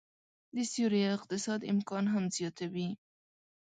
[0.55, 2.89] د سیوري اقتصاد امکان هم زياتوي